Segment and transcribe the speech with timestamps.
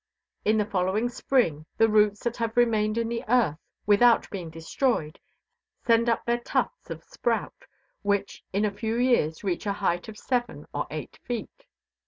[0.43, 5.19] In the following spring the roots that have remained in the earth without being destroyed
[5.85, 7.67] send up their tufts of sprouts,
[8.01, 11.67] which in a few years reach a height of seven or eight feet.